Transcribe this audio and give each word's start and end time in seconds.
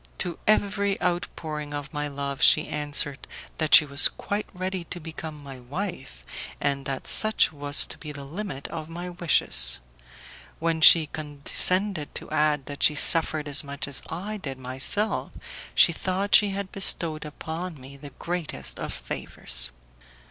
To 0.17 0.39
every 0.47 0.99
outpouring 0.99 1.75
of 1.75 1.93
my 1.93 2.07
love 2.07 2.41
she 2.41 2.67
answered 2.67 3.27
that 3.59 3.75
she 3.75 3.85
was 3.85 4.07
quite 4.07 4.47
ready 4.51 4.83
to 4.85 4.99
become 4.99 5.43
my 5.43 5.59
wife, 5.59 6.25
and 6.59 6.87
that 6.87 7.07
such 7.07 7.53
was 7.53 7.85
to 7.85 7.99
be 7.99 8.11
the 8.11 8.23
limit 8.23 8.67
of 8.69 8.89
my 8.89 9.09
wishes; 9.11 9.79
when 10.57 10.81
she 10.81 11.05
condescended 11.05 12.15
to 12.15 12.31
add 12.31 12.65
that 12.65 12.81
she 12.81 12.95
suffered 12.95 13.47
as 13.47 13.63
much 13.63 13.87
as 13.87 14.01
I 14.09 14.37
did 14.37 14.57
myself, 14.57 15.33
she 15.75 15.93
thought 15.93 16.33
she 16.33 16.49
had 16.49 16.71
bestowed 16.71 17.23
upon 17.23 17.79
me 17.79 17.95
the 17.95 18.09
greatest 18.09 18.79
of 18.79 18.91
favours. 18.91 19.69